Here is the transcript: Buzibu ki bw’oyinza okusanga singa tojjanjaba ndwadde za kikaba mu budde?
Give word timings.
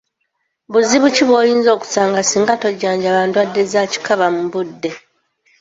Buzibu 0.71 1.07
ki 1.15 1.23
bw’oyinza 1.27 1.69
okusanga 1.77 2.19
singa 2.29 2.53
tojjanjaba 2.61 3.21
ndwadde 3.27 3.61
za 3.71 3.81
kikaba 3.91 4.25
mu 4.35 4.43
budde? 4.51 4.89